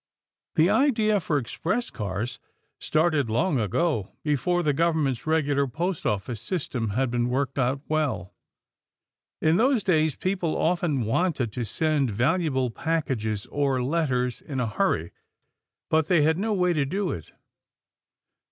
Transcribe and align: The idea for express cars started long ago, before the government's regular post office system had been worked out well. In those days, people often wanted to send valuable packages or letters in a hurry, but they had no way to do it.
The 0.55 0.67
idea 0.67 1.19
for 1.19 1.37
express 1.37 1.91
cars 1.91 2.39
started 2.79 3.29
long 3.29 3.59
ago, 3.59 4.09
before 4.23 4.63
the 4.63 4.73
government's 4.73 5.27
regular 5.27 5.67
post 5.67 6.07
office 6.07 6.41
system 6.41 6.89
had 6.97 7.11
been 7.11 7.29
worked 7.29 7.59
out 7.59 7.81
well. 7.87 8.33
In 9.43 9.57
those 9.57 9.83
days, 9.83 10.15
people 10.15 10.57
often 10.57 11.01
wanted 11.01 11.51
to 11.51 11.63
send 11.65 12.09
valuable 12.09 12.71
packages 12.71 13.45
or 13.51 13.83
letters 13.83 14.41
in 14.41 14.59
a 14.59 14.65
hurry, 14.65 15.11
but 15.87 16.07
they 16.07 16.23
had 16.23 16.39
no 16.39 16.51
way 16.51 16.73
to 16.73 16.83
do 16.85 17.11
it. 17.11 17.33